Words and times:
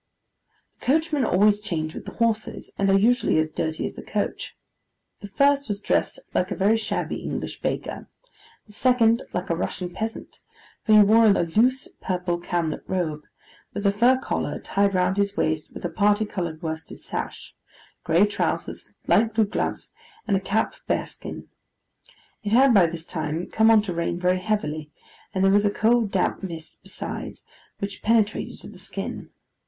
The 0.79 0.85
coachmen 0.87 1.23
always 1.25 1.61
change 1.61 1.93
with 1.93 2.05
the 2.05 2.13
horses, 2.13 2.71
and 2.75 2.89
are 2.89 2.97
usually 2.97 3.37
as 3.37 3.51
dirty 3.51 3.85
as 3.85 3.93
the 3.93 4.01
coach. 4.01 4.55
The 5.19 5.27
first 5.27 5.67
was 5.67 5.79
dressed 5.79 6.21
like 6.33 6.49
a 6.49 6.55
very 6.55 6.75
shabby 6.75 7.17
English 7.17 7.61
baker; 7.61 8.09
the 8.65 8.71
second 8.71 9.21
like 9.31 9.51
a 9.51 9.55
Russian 9.55 9.91
peasant: 9.93 10.41
for 10.83 10.93
he 10.93 11.01
wore 11.03 11.25
a 11.27 11.43
loose 11.43 11.87
purple 12.01 12.39
camlet 12.41 12.81
robe, 12.87 13.25
with 13.75 13.85
a 13.85 13.91
fur 13.91 14.17
collar, 14.17 14.59
tied 14.59 14.95
round 14.95 15.17
his 15.17 15.37
waist 15.37 15.71
with 15.71 15.85
a 15.85 15.89
parti 15.89 16.25
coloured 16.25 16.63
worsted 16.63 16.99
sash; 17.01 17.53
grey 18.03 18.25
trousers; 18.25 18.95
light 19.05 19.35
blue 19.35 19.45
gloves: 19.45 19.91
and 20.27 20.35
a 20.35 20.39
cap 20.39 20.73
of 20.73 20.81
bearskin. 20.87 21.47
It 22.41 22.53
had 22.53 22.73
by 22.73 22.87
this 22.87 23.05
time 23.05 23.45
come 23.51 23.69
on 23.69 23.83
to 23.83 23.93
rain 23.93 24.19
very 24.19 24.39
heavily, 24.39 24.89
and 25.31 25.43
there 25.43 25.51
was 25.51 25.63
a 25.67 25.69
cold 25.69 26.09
damp 26.09 26.41
mist 26.41 26.79
besides, 26.81 27.45
which 27.77 28.01
penetrated 28.01 28.61
to 28.61 28.67
the 28.67 28.79
skin. 28.79 29.29